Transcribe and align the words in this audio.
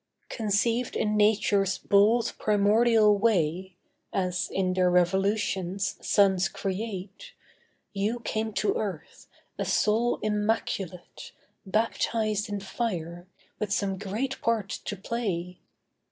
Conceived 0.29 0.95
in 0.95 1.15
nature's 1.15 1.77
bold 1.77 2.33
primordial 2.39 3.19
way 3.19 3.77
(As 4.11 4.49
in 4.49 4.73
their 4.73 4.89
revolutions, 4.89 5.95
suns 6.01 6.49
create), 6.49 7.33
You 7.93 8.19
came 8.21 8.51
to 8.53 8.73
earth, 8.77 9.27
a 9.59 9.65
soul 9.65 10.17
immaculate, 10.23 11.33
Baptized 11.67 12.49
in 12.49 12.61
fire, 12.61 13.27
with 13.59 13.71
some 13.71 13.99
great 13.99 14.41
part 14.41 14.69
to 14.85 14.97
play. 14.97 15.59